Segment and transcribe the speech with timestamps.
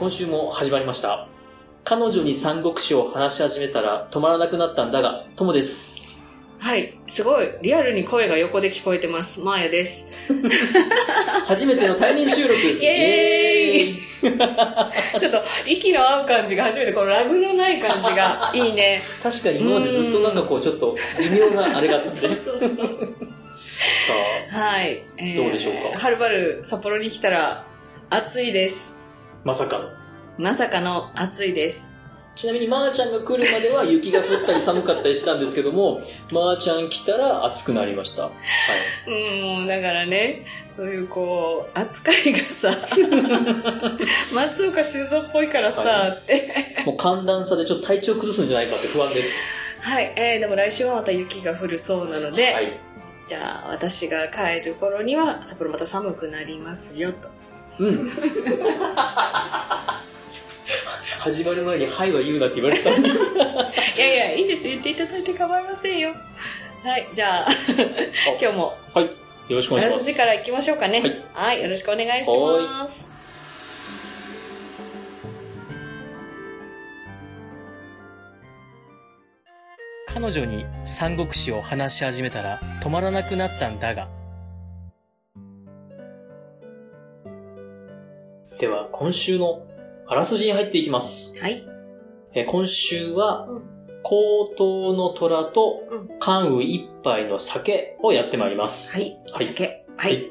[0.00, 1.28] 今週も始まりました。
[1.84, 6.00] 彼女に三国志を話し始めたら止まらなくなったんだが、ともです。
[6.58, 6.98] はい。
[7.06, 7.50] すごい。
[7.60, 9.40] リアルに声が横で聞こえてます。
[9.40, 10.02] マーヤです。
[11.46, 12.54] 初めての対面収録。
[12.80, 13.98] イエーイイ
[15.20, 19.02] ちょっと、息の合う感じが初めて、このラグのない感じがいいね。
[19.22, 22.38] 確かに今までずっとなんかこう、ちょっと微妙なあれがあってそうね。
[22.42, 22.70] そうそう。
[24.50, 25.02] さはい。
[25.18, 25.98] えーどうでしょうか？
[25.98, 27.64] はるばる札幌に来たら、
[28.08, 28.99] 暑いです。
[29.44, 29.88] あ、まさかの。
[30.38, 31.90] まさかの暑いです。
[32.34, 36.00] ちなみにまーちゃんが来るまでは雪が降ったり寒かったりしたんですけども、
[36.32, 38.24] まーちゃん来たら暑くなりました。
[38.24, 38.30] は
[39.06, 39.10] い。
[39.10, 42.74] うん、もうだからね、そういうこう、扱いがさ、
[44.32, 46.50] 松岡修造っぽいからさ、はって。
[46.86, 49.42] もう寒暖差でちょっと体調崩すんじゃないかって不安です。
[49.80, 52.80] はい、えー、でも来週はまた雪が降るそうなので、はい。
[53.26, 57.39] じゃあ私が帰る頃には札幌また寒くなりますよと。
[57.80, 58.10] うん。
[61.18, 62.90] 始まる前に、はいは言うなって言われてた。
[62.90, 62.94] い
[63.98, 64.62] やいや、いいです。
[64.64, 66.14] 言っていただいて構いませんよ。
[66.82, 67.48] はい、じゃあ、
[68.40, 69.04] 今日もはい。
[69.04, 69.10] よ
[69.56, 70.04] ろしくおあ願いします。
[70.04, 71.22] らすじから行きましょうかね。
[71.34, 73.10] ははいい、よろしくお願いします。
[80.06, 84.19] 彼女に三国志を話し始めたら止まらなくなったんだが。
[88.60, 89.62] では、今週の
[90.06, 91.40] あらすじに入っていきます。
[91.40, 91.64] はい。
[92.34, 93.62] えー今週はうん、
[94.02, 98.98] 高等の虎とうん関羽一杯の酒をやってまいります。
[98.98, 99.16] はい。
[99.32, 99.64] はいお酒。
[99.64, 99.70] は。
[99.96, 100.30] はい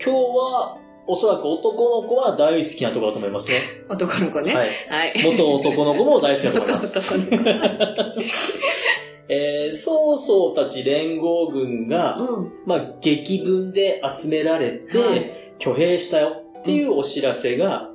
[0.00, 0.78] 今日は、
[1.08, 3.58] おそらく男の子は大好きなところだと思いますね。
[3.90, 4.54] 男の子ね。
[4.54, 5.12] ははい。
[5.16, 5.22] い。
[5.24, 6.94] 元男の子も大好きだと思います。
[6.96, 7.32] 男の子。
[9.30, 12.52] えー、曹操たち連合軍が、うん。
[12.66, 17.88] まあ、激文で集められて、はい挙兵したよっていうお知らせが、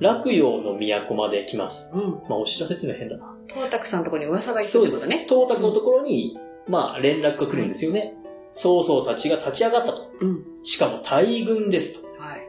[0.00, 1.96] 洛陽の都まで来ます。
[1.96, 2.10] うん。
[2.28, 3.34] まあ、お知らせっていうのは変だな。
[3.48, 5.26] 東卓さんのところに噂が行くってことね。
[5.26, 8.14] 東卓のところに、まあ、連絡が来るんですよね。
[8.52, 10.10] 曹操たちが立ち上がったと。
[10.20, 10.44] うん。
[10.62, 12.08] しかも大軍ですと。
[12.20, 12.46] はい。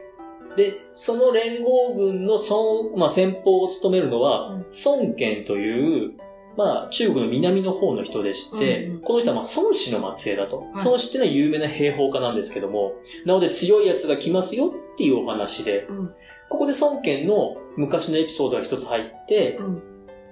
[0.58, 6.12] で、その連合軍の孫、まあ、先方を務めるのは、うん孫権という、
[6.58, 10.66] まあ、中国の南の方の人でして、うんうんこの人はまあ孫子の末裔だと。
[10.74, 16.06] い孫子っていうのは有名な兵法家なんですけども、なので強い奴が来ますよっていうお話で、うん。
[16.48, 19.82] ここで孫権の昔のエピソードが一つ入って、うん。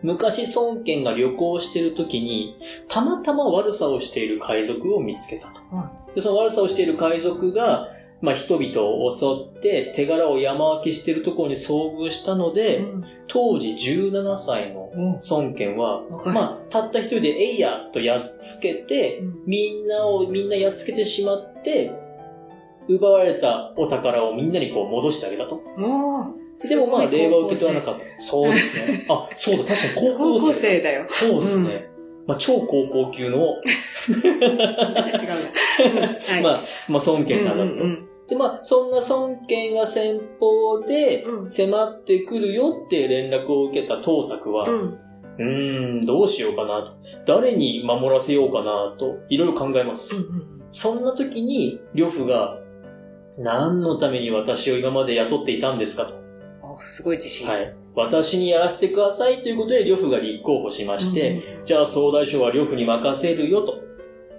[0.03, 2.59] 昔孫権が旅行している時に、
[2.89, 5.61] たまたま悪さをしている海賊を見つけたと。
[5.75, 7.89] はでその悪さをしている海賊が、
[8.23, 21.93] まあ、人々を襲って手柄を山分けしているところに遭遇したので、うん当時17歳のお孫権は、若いまあ、たった一人でえいやとやっつけて、うんみんなをみんなやっつけてしまって、
[22.89, 25.61] 奪われたお宝をみんなにこう戻してあげたと。
[25.77, 28.01] でもまあ、すごい礼和を受け取らなかった。
[28.23, 29.07] そうですね。
[29.09, 30.47] あ、そうだ、確かに高校生。
[30.47, 31.03] 高校生だよ。
[31.07, 31.89] そうですね。
[32.27, 33.57] まあ、超高校級の、
[34.09, 34.67] 違うな。
[34.67, 36.43] はい。
[36.43, 38.06] まあ、まあ、孫権なんだと。
[38.29, 44.99] うんうんで、まあ、そんな孫権が先方でうん迫ってくるよって連絡を受けた東卓は、うん。
[45.39, 47.35] うーん、どうしようかなと。
[47.39, 50.29] 誰に守らせようかなと、いろいろ考えます。
[50.29, 52.59] うんそんな時に、呂布が、
[53.39, 56.15] 何のために私を今まで雇っていたんですかと。
[56.63, 57.49] おすごい自信。
[57.49, 57.75] はい。
[57.95, 63.86] 私にやらせてくださいということで、呂布が立候補しまして、じゃあ総大将は呂布に任せるよと。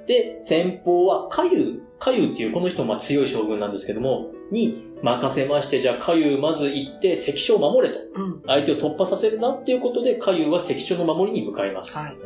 [0.08, 8.02] で、先方はカユ、カユっていうこの人もまあ強い将軍なんですけども、に任せまして、じゃあカユまず行って関所を守れと。
[8.16, 8.24] うん。
[8.24, 8.42] うん。
[8.46, 11.98] 相手を突破させるなっていうことで、カユは関所の守りに向かいます。
[11.98, 12.18] はい。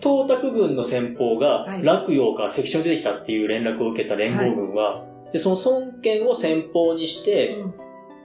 [0.00, 7.74] 東卓軍の先方がはい洛陽から関所に出てきたっていう連絡を受けた連合軍は、でその孫権を先方にして、うん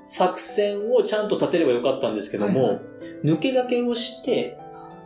[0.08, 2.82] 作戦をちゃんと立てればよかったんですけども、はいは
[3.24, 4.58] 抜け駆けをして、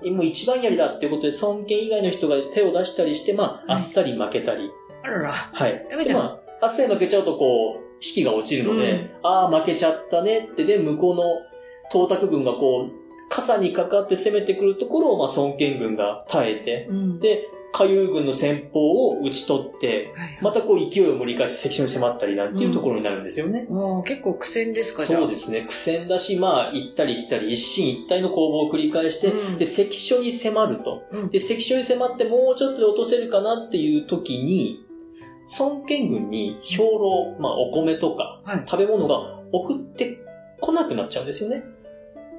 [0.03, 4.71] もう一番やりだっていうことで、孫権以外の人が手を出したりして、まあ、あっさり負けたり。
[5.03, 5.33] あらら。
[5.33, 5.87] はい。
[5.89, 6.29] ダメじゃんでま
[6.61, 11.23] あ、あっさり負けちゃうと、こう、士気が落ちるので、うんああ、負けちゃったねって、で、向こうの
[11.91, 12.91] 東卓軍がこう、
[13.29, 17.19] 傘にかかって攻めてくるところを、まあ、孫権軍が耐えて、うん。
[17.19, 18.79] で、海遊軍の先方
[19.09, 23.67] を打ち取って、はい、またこう勢いを盛り返して関所に迫ったりなんていうところになるんですよね。
[23.69, 25.65] もう結構苦戦ですかそうですね。
[25.67, 31.03] 苦戦だし、まあ、行ったり来たり、一進一退の攻防を繰り返して、うんで、関所に迫ると。
[31.11, 34.85] うんで、関所に迫ってもうちょっとで落とせるかなっていう時に、
[35.59, 38.63] 孫権軍に兵糧、まあ、お米とか、はい。
[38.67, 40.19] 食べ物が送って
[40.59, 41.63] こなくなっちゃうんですよね。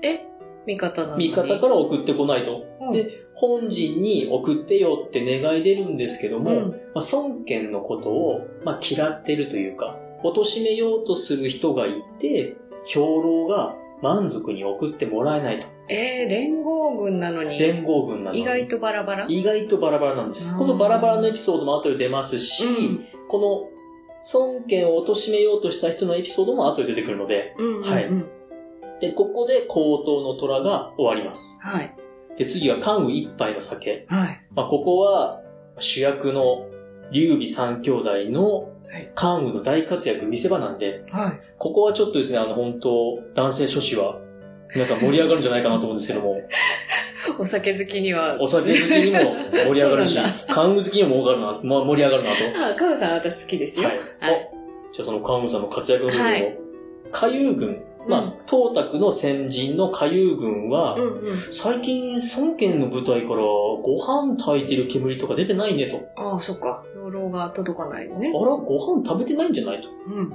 [0.03, 0.27] え
[0.67, 2.65] 味方なのに味方から送ってこないと。
[2.81, 12.57] うんで、本陣に送ってよって願い出るんですけども、うんまあ、孫権のことを、まあ、嫌ってるというか、貶めようとする人がいて、
[12.87, 15.67] 兵糧が満足に送ってもらえないと。
[15.89, 19.27] えー、連合軍なのに、連合軍なのに意外とバラバラ？
[19.29, 20.53] 意外とバラバラなんです。
[20.53, 23.69] うんこのバラバラのエピソードも後で出ますし、うんこの
[24.35, 28.11] 孫権を貶めようとした人のエピソードも後で出てくるので、うんうんうんはい
[29.01, 31.67] で、ここで高等の虎が終わります。
[31.67, 31.95] はい。
[32.41, 34.07] で、次は関羽一杯の酒。
[34.09, 34.41] はい。
[34.57, 35.43] まあ、ここは
[35.79, 36.65] 主役の
[37.13, 41.41] 劉備三兄弟のはい関羽の大活躍見せ場なんで、はい。
[41.59, 44.19] ここはちょっとですね、あの本当、男性諸子は
[44.75, 46.41] 皆さん盛り上がるんじゃないかなと思うんですけども、
[47.39, 48.39] お酒好きには。
[48.41, 49.19] お酒好きにも
[49.67, 52.73] 盛り上がるし関羽好きにも盛り上がるな、まあ、盛り上がるなと。
[52.73, 53.87] あ、カウさん私好きですよ。
[53.87, 53.99] はい。
[53.99, 54.51] はい
[54.91, 56.57] おじゃあその関羽さんの活躍の部分を、はい
[57.13, 61.53] 下遊軍、まあ、東卓の先人の下遊軍は、うんうん。
[61.53, 63.43] 最近孫権の部隊から
[63.83, 65.87] ご飯炊いてる煙とか出てないね
[66.17, 66.23] と。
[66.23, 66.85] ああ、そっか。
[66.97, 68.33] 養老が届かないのねあ。
[68.33, 69.89] ら、ご飯食べてないんじゃないと。
[70.07, 70.31] うん。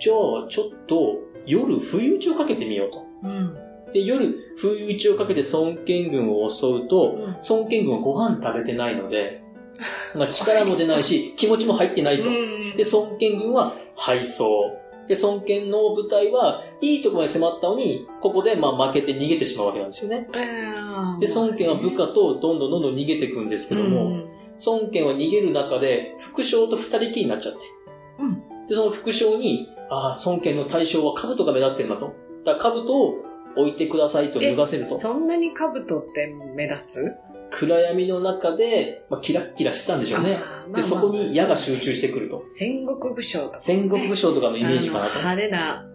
[0.00, 3.04] じゃあ、ちょっと、夜、不意打ちをかけてみようと。
[3.22, 3.54] うん。
[3.92, 9.42] で、夜、不意打ちをかけて孫権軍を襲うと、うん孫権軍はご飯食べてないので、
[10.14, 12.28] まあ、力も出ないし、 気持ちも入ってないと。
[12.28, 14.42] うんで、孫権軍は敗走。
[15.08, 20.28] で、孫権の部隊は、いいところまで迫ったのに、ここでまあ負けて逃げてしまうわけなんですよね。
[21.20, 24.28] で、孫権は部下とどんどんどんどん逃げていくんですけども、うん
[24.64, 27.58] 孫権は逃げる中で、副将と二人きりになっちゃって。
[28.20, 32.12] うんで、その副将に、ああ、孫権の対象は兜が目立ってるなと。
[32.44, 33.14] だから兜を
[33.56, 34.96] 置いてくださいと脱がせると。
[34.96, 37.12] そんなに兜って目立つ？
[37.50, 40.34] 暗闇の中で、まあ、キラッキラしてたんでしょうね。
[40.34, 42.42] あーまあまあで、そこに矢が集中してくると。
[42.46, 43.60] 戦国武将とか。
[43.60, 45.18] 戦国武将とかのイメージかなと。
[45.18, 45.86] 派手な。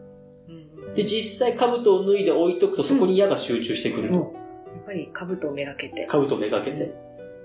[0.49, 4.15] うんで、実際兜を脱いで置いとくとそこに矢が集中してくると。
[4.15, 6.07] うんやっぱり兜をめがけて。
[6.09, 6.93] 兜をめがけて。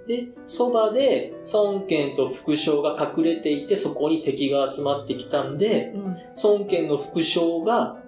[0.06, 8.02] で、そばで孫権と副将が隠れていて、そこに敵が集まってきたんで、うん孫権の副将が、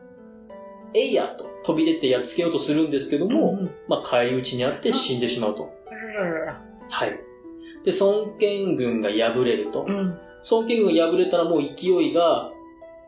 [0.95, 5.75] えいやと飛び出てやっつけようとするんですけども、うんうんまあ、返り討ちにあって死んでしまうと。
[6.89, 7.11] はい。
[7.85, 9.85] で、孫権軍が敗れると。
[9.87, 10.19] うん。
[10.49, 12.53] 孫権軍が敗れたらもう勢いが、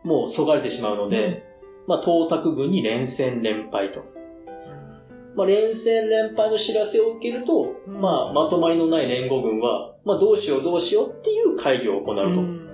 [0.03, 1.45] もうそがれてしまうので、
[1.87, 4.05] まあ、東卓軍に連戦連敗と。
[5.37, 12.23] まあ、連戦連敗の知らせを受けると、うんまあ、まとまりのない連合軍は、まあ、どうしようどうしようっていう会議を行うと。
[12.23, 12.69] うん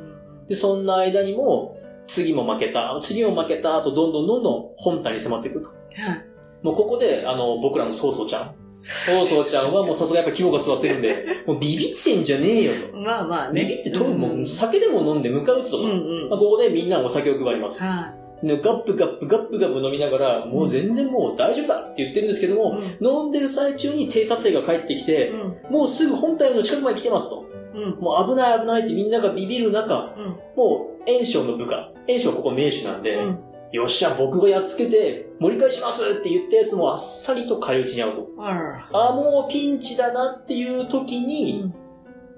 [0.49, 5.69] で、そんな間にも、次も負けた、次も負けた、とどんどんどんどん本体に迫ってくると。
[5.69, 5.75] は
[6.15, 6.35] い
[6.65, 8.55] もうここで、あの、僕らのソーソーちゃん。
[8.81, 12.97] ソーソーちゃんはもうさすがやっぱ肝が座ってるんで、 もうビビってんじゃねえよと。
[12.97, 13.63] まあまあね。
[13.63, 15.83] ビビってともう酒でも飲んで迎え撃つとか。
[15.85, 15.95] うんう
[16.27, 16.31] ん。
[16.31, 17.85] まあ、ここでみんなお酒を配ります。
[17.85, 23.05] はでガップガップガップガップ飲みながら、もう全然もう大丈夫だって言ってるんですけども、い。
[23.05, 25.73] 飲んでる最中に偵察兵が帰ってきて、うん。
[25.73, 27.45] もうすぐ本体の近くまで来てますと。
[27.75, 27.91] うん。
[28.01, 30.25] もう危ない危ないってみんながビビる中、うん。
[30.57, 33.39] もう炎章の部下、炎章はここ名手なんで、うん。
[33.73, 38.43] よっしゃ、僕がやっつけて盛り返しますって言ったやつもあっさりと返り討ちに遭うと。
[38.43, 38.89] あ。
[38.93, 41.75] あ、もうピンチだなっていう時うに、ん。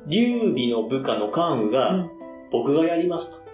[0.06, 2.10] 劉備の部下の関羽が、うん
[2.52, 3.50] 僕がやりますと。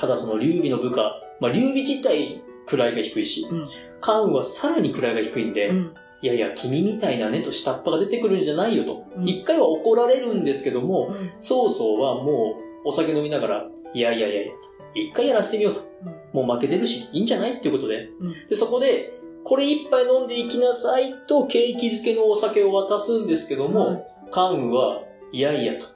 [0.00, 1.02] ただその劉備の部下、
[1.38, 3.68] まあ劉備自体位が低いし、うん
[4.00, 5.94] 関羽はさらに位が低いんで、うん。
[6.22, 9.04] いやいや、君みたいなねと下っ端が出てくるんじゃないよと。
[9.16, 14.58] うん一回は怒られるんですけども、うん曹操はもうお酒飲みながら、いやいやいやいやと。
[14.94, 15.90] 一回やらせてみようと。
[16.32, 18.08] もう負けてるし、いいんじゃないっていうことで。
[18.20, 19.12] うんで、そこで、
[19.44, 25.86] これ一杯飲んでいきなさいと、景気づけのお酒を渡すんですけども、関羽は、いやいやと。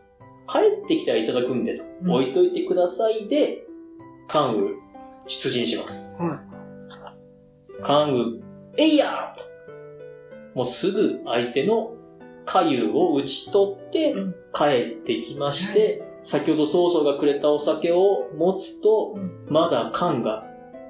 [0.47, 1.85] 帰ってきたらいただくんでと。
[2.03, 3.67] うん置いといてくださいで、
[4.29, 4.71] 関羽、
[5.27, 6.15] 出陣します。
[6.15, 6.43] は
[7.83, 8.45] 関羽、
[8.77, 9.55] えいやと。
[10.55, 11.95] もうすぐ相手の
[12.45, 14.65] 下遊を打ち取ってうん、帰
[15.01, 20.45] ってきまして、先ほど曹操がくれたお酒を持つと、うんまだ缶が、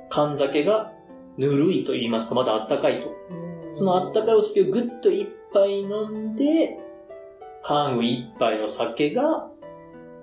[0.09, 0.93] 缶酒が
[1.37, 3.09] ぬるいと言いますか、まだあったかいと。
[3.09, 3.11] い。
[3.73, 6.79] そのあったかいお酒をぐっと一杯飲んで、
[7.63, 9.49] 缶一杯の酒が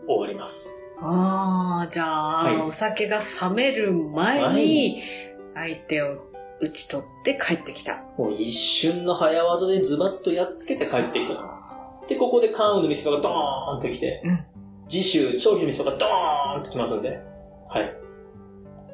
[0.08, 0.88] 終わります。
[1.02, 5.04] ああ、じゃあ、はいお酒が冷める前に、
[5.54, 6.20] 相手を
[6.62, 8.02] 打ち取って帰ってきた。
[8.18, 11.44] もう一瞬の早技でズバッとやっつけて帰ってきたと。
[12.08, 14.51] で、ここで関羽の店がドーンと来て、うん
[14.88, 17.20] 次週、張飛の店がドーンと来ますんで。
[17.70, 17.96] はい。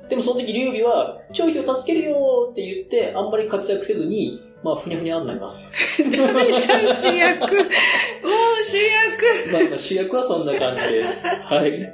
[0.09, 5.73] でもその時、劉備は、張飛を助けるよって言って、あんまり活躍せずに、まあ、ふにゃふにゃになります。
[6.03, 7.39] ダメじゃん、主役。
[7.41, 9.51] もう主役。
[9.51, 11.27] まあ、まあ主役はそんな感じです。
[11.27, 11.93] はい。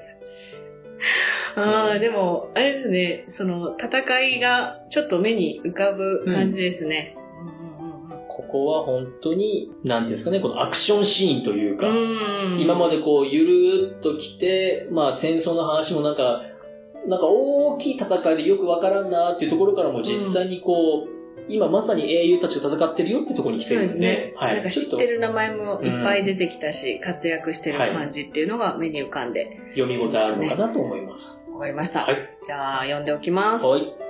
[1.55, 7.15] ああ、でも、あれですね、その、戦いがちょっと目に浮かぶ感じですね。
[8.35, 12.59] ここは本当に、なんですかね、このアクションシーンというか、うん。
[12.59, 16.41] 今までこう、ゆるーっと来て、まあ戦争の話もなんか、
[17.07, 24.33] なんか大きい戦いでよくわからんなっていうところからも実際にこう、今まさに英雄たちが戦ってるよってところに来てるんで、ですね。
[24.37, 24.55] はい。
[24.55, 31.51] なんか知ってる名前もいっぱい出てきたし、活躍してる感じっていうのが目に浮かんで、読み応えあるのかなと思います。
[31.51, 31.99] わかりました。
[32.01, 32.17] はい。
[32.45, 33.65] じゃあ、読んでおきます。
[33.65, 34.02] はい。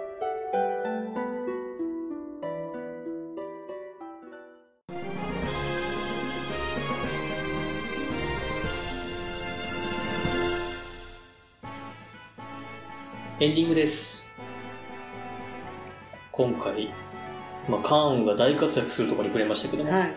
[13.43, 14.31] エンディングです。
[16.31, 16.93] 今回、
[17.67, 20.15] まあ、カーンが大活躍するところに触れましたけども、はい。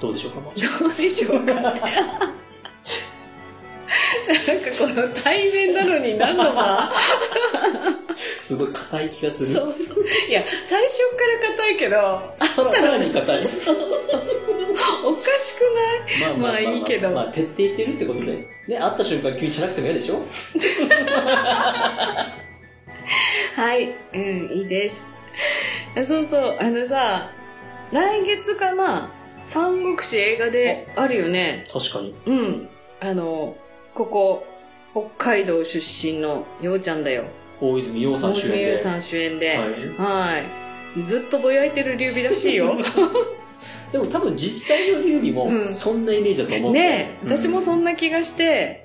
[0.00, 1.52] どうでしょうか、まあどうでしょうか？
[1.60, 1.76] なんか
[4.78, 6.90] この対面なのに何の間
[8.42, 9.52] すごい硬い気がする。
[9.54, 9.74] そう。
[10.28, 13.46] いや、最初から硬いけど、さらさらに硬い。
[15.04, 15.62] おかしく
[16.20, 16.36] ない？
[16.36, 18.32] ままあいいけどまあ、徹底してるってことで。
[18.68, 20.22] ね、会った瞬間急にチャラくても嫌でしょ？
[23.54, 23.94] はい。
[24.14, 25.04] うん、いいです。
[25.96, 27.30] あそうそう、あのさ、
[27.92, 29.10] 来月かな、
[29.42, 31.66] 三国志映画であるよね。
[31.72, 32.14] 確かに。
[32.26, 32.68] うん。
[33.00, 33.56] あの、
[33.94, 34.46] ここ、
[34.92, 35.02] 北
[35.34, 37.24] 海道出身のようちゃんだよ。
[37.62, 38.54] 大泉洋さん主演で。
[38.54, 39.48] 大泉洋さん主演で。
[39.48, 40.38] はい。
[40.38, 41.04] はい。
[41.06, 42.76] ずっとぼやいてる劉備らしいよ。
[43.92, 46.72] でも多分実際の劉備もうんそんなイメージだと思う。
[46.72, 48.84] ねえ、うん私もそんな気がして、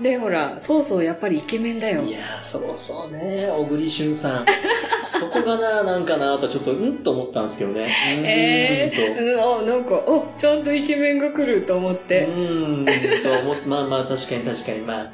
[0.00, 2.10] で、ほら、そうそう、やっぱりイケメンだよい。
[2.12, 4.46] やー、そうそうね、小栗旬さん。
[5.08, 7.82] そこがな、なんかな、とちょっと、うんと思ったんですけどね。
[8.16, 9.00] うーんえと。
[9.02, 12.26] えうん、あ、なんか、お、ちゃんとイケメンが来ると思っうて。
[12.26, 15.12] ーん、と思っまあまあ、確かに確かに、まあ、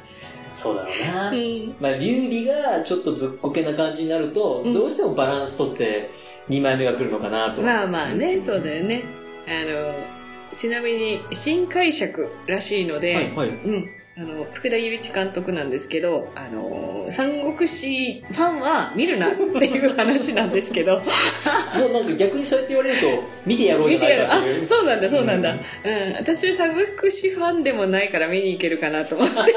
[0.53, 1.31] そうだろうな。
[1.31, 1.75] うん。
[1.79, 6.09] まあ、劉備がちょっとずっこけな感じになると、うんどうしてもバランス取って
[6.49, 7.61] 2枚目が来るのかなと。
[7.61, 9.03] まあまあね、そうだよね。
[9.47, 9.93] あの、
[10.55, 13.49] ちなみに、新解釈らしいので、はい、はい。
[13.49, 13.89] うん。
[14.17, 20.99] あの、福田雄一監督なんですけど、あの、三国志ファンは見るなっていう話なんですけど、
[21.77, 25.51] もうなんか逆にそうやって言われると、見てやろうじゃないかっていう。、そうなんだ、そうなんだ。
[25.51, 26.13] ううん。
[26.17, 29.51] 私、三国志ファンでもないから見に行けるかなと思ってるんで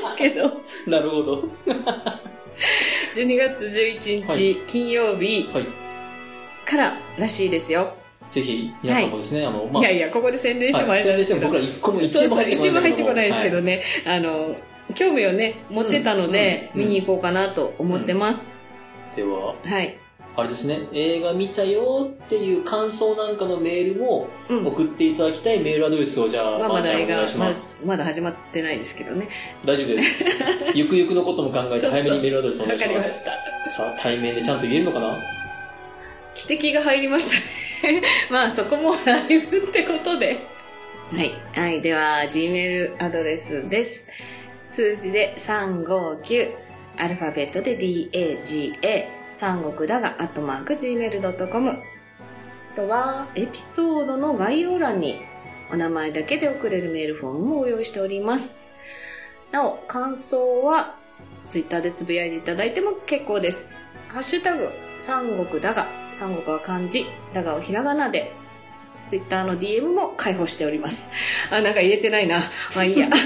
[0.00, 0.50] すけど、
[0.90, 1.44] なるほど。
[3.14, 5.66] 12月11は日金曜日はい。
[6.64, 7.94] かららしいですよ。
[8.30, 11.48] ぜひ、皆さんもですね、あの、まあ、いやいや、ここで宣伝してもあれなんですけど。
[11.48, 14.56] はい宣伝しても僕ら一個も一番入ってこない一番入ってこないですけどはいね、あの、
[14.94, 18.40] 興味をね、持ってたので、見に行こうかなと思ってます。
[19.16, 19.96] では、はい。
[20.36, 24.66] あれですね、映画見たよっていう感想なんかのメールもうん。
[24.68, 27.84] 送っていただきたいメールアドレスをじゃあ、まあ、まだ映画ま、す。
[27.84, 29.28] まだ始まってないですけどね。
[29.64, 30.24] 大丈夫です。
[30.74, 32.92] ゆくゆくのことも考えて早めにメールアドレスお願いしま。
[32.92, 33.32] わかりますした。
[33.70, 35.18] さあ、対面でちゃんと言えるのかな？
[36.36, 37.67] 汽笛が入りましたね。
[38.30, 40.38] まあ、そこも ライブってことで。
[41.12, 41.32] はい。
[41.54, 41.80] はい。
[41.80, 44.06] では、Gmail アドレスです。
[44.60, 46.52] 数字で359、
[46.96, 51.70] アルファベットで DAGA、三国だが、アットマーク Gmail.com。
[51.70, 51.76] あ
[52.76, 55.22] とは、エピソードの概要欄に、
[55.70, 58.74] お名前だけで送れるメールフォームもご用意しております。
[59.50, 60.96] なお、感想は、
[61.48, 63.76] ツイッターでつぶやいていただいても結構です。
[64.08, 64.68] ハッシュタグ、
[65.00, 65.86] 三国だが、
[66.18, 68.32] 三国は漢字、だがをひらがなで、
[69.06, 71.10] ツイッターの DM も開放しております。
[71.50, 72.50] あ、なんか言えてないな。
[72.74, 73.08] まあいいや。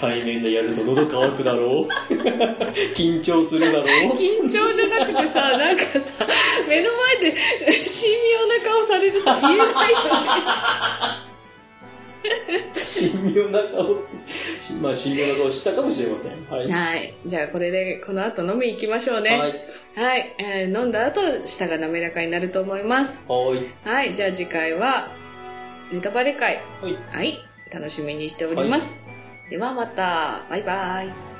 [0.00, 1.88] 対面でやると喉乾くだろう？
[2.96, 4.16] 緊張するだろう？
[4.16, 6.26] 緊張じゃなくてさ、なんかさ、
[6.68, 9.68] 目の前で神妙な顔されると言えないよね。
[12.84, 13.94] 神妙な顔、
[14.80, 16.32] まあ神妙な顔したかもしれません。
[16.48, 16.70] はい。
[16.70, 17.14] はい。
[17.26, 19.30] じゃあこれでこの後飲み行きましょうね。
[19.30, 19.54] はい。
[19.94, 20.34] はい。
[20.38, 23.24] えー飲んだ後、舌が滑らかになると思います。
[23.28, 23.66] はい。
[23.84, 24.14] はい。
[24.14, 25.08] じゃあ次回は、
[25.92, 26.60] ネタバレ会。
[26.80, 26.96] はい。
[27.12, 27.38] はい。
[27.72, 29.06] 楽しみにしております。
[29.50, 30.42] ではまた。
[30.48, 31.31] バイバイ。